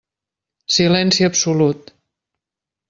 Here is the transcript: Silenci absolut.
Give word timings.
Silenci 0.75 1.21
absolut. 1.29 1.93